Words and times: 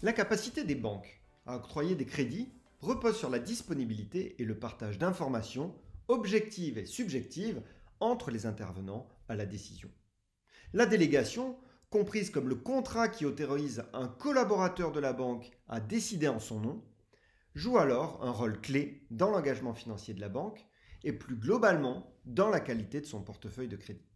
La 0.00 0.12
capacité 0.12 0.62
des 0.62 0.76
banques 0.76 1.20
à 1.44 1.56
octroyer 1.56 1.96
des 1.96 2.06
crédits 2.06 2.52
repose 2.80 3.16
sur 3.18 3.30
la 3.30 3.40
disponibilité 3.40 4.40
et 4.40 4.44
le 4.44 4.56
partage 4.56 4.96
d'informations 4.96 5.74
objectives 6.06 6.78
et 6.78 6.86
subjectives 6.86 7.60
entre 7.98 8.30
les 8.30 8.46
intervenants 8.46 9.08
à 9.28 9.34
la 9.34 9.44
décision. 9.44 9.90
La 10.72 10.86
délégation, 10.86 11.56
comprise 11.90 12.30
comme 12.30 12.48
le 12.48 12.54
contrat 12.54 13.08
qui 13.08 13.26
autorise 13.26 13.82
un 13.92 14.06
collaborateur 14.06 14.92
de 14.92 15.00
la 15.00 15.12
banque 15.12 15.50
à 15.66 15.80
décider 15.80 16.28
en 16.28 16.38
son 16.38 16.60
nom, 16.60 16.84
joue 17.56 17.78
alors 17.78 18.22
un 18.22 18.30
rôle 18.30 18.60
clé 18.60 19.04
dans 19.10 19.30
l'engagement 19.32 19.74
financier 19.74 20.14
de 20.14 20.20
la 20.20 20.28
banque 20.28 20.64
et 21.02 21.12
plus 21.12 21.34
globalement 21.34 22.14
dans 22.24 22.50
la 22.50 22.60
qualité 22.60 23.00
de 23.00 23.06
son 23.06 23.20
portefeuille 23.22 23.66
de 23.66 23.76
crédit. 23.76 24.06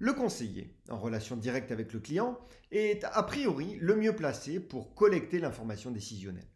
Le 0.00 0.14
conseiller, 0.14 0.74
en 0.88 0.98
relation 0.98 1.36
directe 1.36 1.70
avec 1.72 1.92
le 1.92 2.00
client, 2.00 2.38
est 2.70 3.04
a 3.04 3.22
priori 3.22 3.76
le 3.82 3.94
mieux 3.94 4.16
placé 4.16 4.58
pour 4.58 4.94
collecter 4.94 5.38
l'information 5.38 5.90
décisionnelle. 5.90 6.48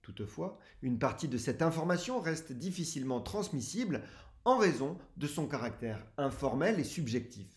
Toutefois, 0.00 0.58
une 0.80 0.98
partie 0.98 1.28
de 1.28 1.36
cette 1.36 1.60
information 1.60 2.20
reste 2.20 2.52
difficilement 2.52 3.20
transmissible 3.20 4.02
en 4.46 4.56
raison 4.56 4.96
de 5.18 5.26
son 5.26 5.46
caractère 5.46 6.02
informel 6.16 6.80
et 6.80 6.84
subjectif. 6.84 7.48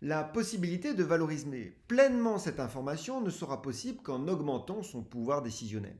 La 0.00 0.24
possibilité 0.24 0.94
de 0.94 1.04
valoriser 1.04 1.76
pleinement 1.88 2.38
cette 2.38 2.60
information 2.60 3.20
ne 3.20 3.28
sera 3.28 3.60
possible 3.60 4.00
qu'en 4.00 4.28
augmentant 4.28 4.82
son 4.82 5.02
pouvoir 5.02 5.42
décisionnel. 5.42 5.98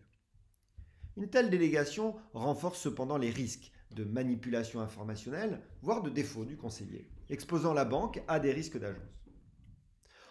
Une 1.19 1.29
telle 1.29 1.51
délégation 1.51 2.17
renforce 2.33 2.81
cependant 2.81 3.19
les 3.19 3.31
risques 3.31 3.73
de 3.93 4.05
manipulation 4.05 4.81
informationnelle, 4.81 5.61
voire 5.83 6.03
de 6.03 6.11
défaut 6.11 6.45
du 6.45 6.57
conseiller, 6.57 7.11
exposant 7.31 7.75
la 7.75 7.85
banque 7.85 8.23
à 8.29 8.41
des 8.41 8.53
risques 8.53 8.79
d'agence. 8.79 9.19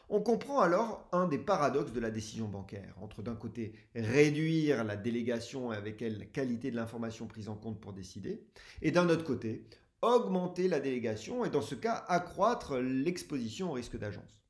On 0.09 0.21
comprend 0.21 0.61
alors 0.61 1.09
un 1.11 1.27
des 1.27 1.37
paradoxes 1.37 1.91
de 1.91 1.99
la 1.99 2.11
décision 2.11 2.47
bancaire, 2.47 2.95
entre 3.01 3.21
d'un 3.21 3.35
côté 3.35 3.73
réduire 3.93 4.85
la 4.85 4.95
délégation 4.95 5.69
avec 5.71 6.01
elle 6.01 6.19
la 6.19 6.25
qualité 6.25 6.71
de 6.71 6.77
l'information 6.77 7.27
prise 7.27 7.49
en 7.49 7.55
compte 7.55 7.81
pour 7.81 7.91
décider, 7.91 8.47
et 8.81 8.91
d'un 8.91 9.09
autre 9.09 9.25
côté 9.25 9.67
augmenter 10.01 10.67
la 10.67 10.79
délégation 10.79 11.43
et 11.43 11.49
dans 11.49 11.61
ce 11.61 11.75
cas 11.75 12.05
accroître 12.07 12.77
l'exposition 12.77 13.71
au 13.71 13.73
risque 13.73 13.97
d'agence. 13.97 14.45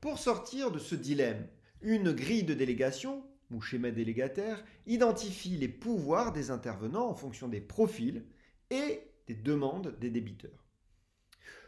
Pour 0.00 0.18
sortir 0.18 0.70
de 0.70 0.78
ce 0.78 0.94
dilemme, 0.94 1.48
une 1.80 2.12
grille 2.12 2.44
de 2.44 2.54
délégation, 2.54 3.24
ou 3.50 3.60
schéma 3.60 3.90
délégataire, 3.90 4.64
identifie 4.86 5.56
les 5.56 5.68
pouvoirs 5.68 6.32
des 6.32 6.50
intervenants 6.50 7.08
en 7.08 7.14
fonction 7.14 7.48
des 7.48 7.60
profils 7.60 8.24
et 8.70 9.00
des 9.26 9.34
demandes 9.34 9.96
des 10.00 10.10
débiteurs. 10.10 10.64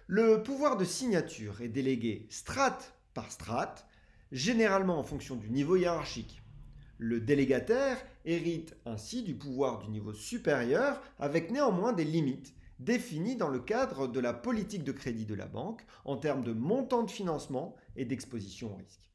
Le 0.06 0.42
pouvoir 0.42 0.76
de 0.76 0.84
signature 0.84 1.60
est 1.60 1.68
délégué 1.68 2.26
strate 2.30 2.94
par 3.14 3.30
strate, 3.30 3.86
généralement 4.32 4.98
en 4.98 5.04
fonction 5.04 5.36
du 5.36 5.50
niveau 5.50 5.76
hiérarchique. 5.76 6.42
Le 6.98 7.20
délégataire 7.20 7.96
hérite 8.24 8.76
ainsi 8.84 9.22
du 9.22 9.34
pouvoir 9.34 9.78
du 9.78 9.88
niveau 9.88 10.12
supérieur 10.12 11.00
avec 11.18 11.50
néanmoins 11.50 11.92
des 11.92 12.04
limites 12.04 12.54
définies 12.78 13.36
dans 13.36 13.48
le 13.48 13.60
cadre 13.60 14.06
de 14.06 14.20
la 14.20 14.32
politique 14.32 14.84
de 14.84 14.92
crédit 14.92 15.26
de 15.26 15.34
la 15.34 15.46
banque 15.46 15.84
en 16.04 16.16
termes 16.16 16.44
de 16.44 16.52
montant 16.52 17.02
de 17.02 17.10
financement 17.10 17.76
et 17.96 18.04
d'exposition 18.04 18.72
au 18.72 18.76
risque. 18.76 19.09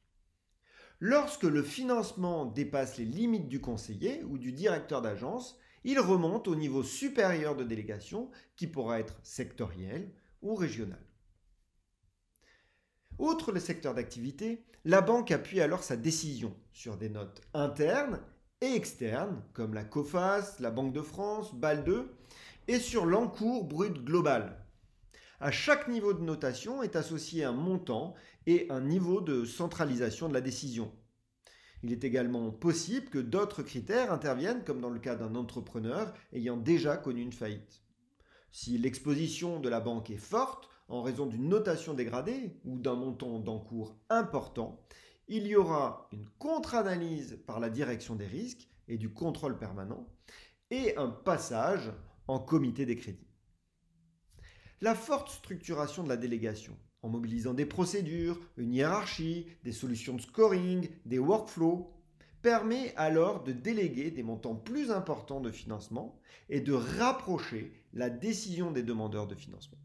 Lorsque 1.00 1.44
le 1.44 1.62
financement 1.62 2.46
dépasse 2.46 2.98
les 2.98 3.06
limites 3.06 3.50
du 3.50 3.60
conseiller 3.60 4.24
ou 4.24 4.38
du 4.38 4.52
directeur 4.52 5.02
d'agence, 5.02 5.60
il 5.84 6.00
remonte 6.00 6.48
au 6.48 6.56
niveau 6.56 6.84
supérieur 6.84 7.56
de 7.56 7.64
délégation 7.64 8.32
qui 8.56 8.68
pourra 8.68 9.00
être 9.00 9.20
sectoriel, 9.22 10.12
ou 10.42 10.58
Outre 13.18 13.52
le 13.52 13.60
secteur 13.60 13.94
d'activité, 13.94 14.64
la 14.84 15.02
banque 15.02 15.32
appuie 15.32 15.62
alors 15.62 15.84
sa 15.84 15.98
décision 15.98 16.56
sur 16.72 16.98
des 16.98 17.10
notes 17.10 17.42
internes 17.54 18.20
et 18.62 18.74
externes, 18.74 19.42
comme 19.54 19.74
la 19.74 19.84
COFAS, 19.84 20.58
la 20.60 20.72
Banque 20.72 20.94
de 20.94 21.02
France, 21.02 21.54
BAL2, 21.54 22.06
et 22.68 22.80
sur 22.80 23.06
l'encours 23.06 23.66
brut 23.66 24.04
global. 24.04 24.65
À 25.40 25.52
chaque 25.52 25.90
niveau 25.90 26.14
de 26.14 26.24
notation 26.24 26.82
est 26.82 26.96
associé 26.96 27.44
un 27.44 27.52
montant 27.52 28.14
et 28.48 28.68
un 28.70 28.80
niveau 28.80 29.20
de 29.20 29.44
centralisation 29.44 30.30
de 30.30 30.34
la 30.34 30.42
décision. 30.42 30.94
Il 31.84 31.92
est 31.92 32.06
également 32.06 32.52
possible 32.52 33.10
que 33.10 33.20
d'autres 33.20 33.62
critères 33.62 34.14
interviennent, 34.14 34.64
comme 34.64 34.80
dans 34.80 34.90
le 34.90 35.00
cas 35.00 35.16
d'un 35.16 35.36
entrepreneur 35.36 36.14
ayant 36.32 36.56
déjà 36.56 36.96
connu 36.96 37.22
une 37.22 37.34
faillite. 37.34 37.84
Si 38.52 38.78
l'exposition 38.78 39.60
de 39.60 39.68
la 39.68 39.82
banque 39.82 40.10
est 40.10 40.18
forte, 40.18 40.70
en 40.88 41.02
raison 41.02 41.26
d'une 41.26 41.50
notation 41.50 41.94
dégradée 41.94 42.58
ou 42.64 42.80
d'un 42.80 42.96
montant 42.96 43.40
d'encours 43.40 43.98
important, 44.10 44.86
il 45.28 45.48
y 45.48 45.56
aura 45.56 46.08
une 46.14 46.30
contre-analyse 46.38 47.40
par 47.46 47.60
la 47.60 47.70
direction 47.70 48.16
des 48.16 48.28
risques 48.28 48.70
et 48.88 48.98
du 48.98 49.12
contrôle 49.12 49.58
permanent 49.58 50.08
et 50.72 50.96
un 50.96 51.10
passage 51.10 51.92
en 52.28 52.40
comité 52.40 52.86
des 52.86 52.96
crédits. 52.96 53.35
La 54.82 54.94
forte 54.94 55.30
structuration 55.30 56.04
de 56.04 56.10
la 56.10 56.18
délégation, 56.18 56.78
en 57.02 57.10
mobilisant 57.10 57.54
des 57.54 57.66
procédures, 57.66 58.40
une 58.58 58.74
hiérarchie, 58.74 59.48
des 59.64 59.72
solutions 59.72 60.16
de 60.16 60.22
scoring, 60.22 60.90
des 61.06 61.20
workflows, 61.20 61.92
permet 62.42 62.94
alors 62.96 63.44
de 63.44 63.54
déléguer 63.54 64.12
des 64.12 64.22
montants 64.22 64.56
plus 64.56 64.92
importants 64.92 65.42
de 65.42 65.50
financement 65.50 66.20
et 66.50 66.60
de 66.62 66.74
rapprocher 66.74 67.74
la 67.94 68.10
décision 68.10 68.72
des 68.72 68.84
demandeurs 68.84 69.28
de 69.28 69.34
financement. 69.34 69.80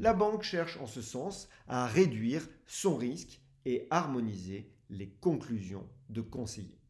La 0.00 0.14
banque 0.14 0.42
cherche 0.42 0.78
en 0.78 0.86
ce 0.86 1.02
sens 1.02 1.48
à 1.68 1.86
réduire 1.86 2.48
son 2.66 2.96
risque 2.96 3.40
et 3.64 3.86
harmoniser 3.90 4.72
les 4.90 5.10
conclusions 5.10 5.88
de 6.08 6.22
conseillers. 6.22 6.81